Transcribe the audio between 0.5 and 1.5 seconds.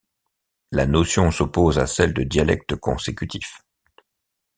La notion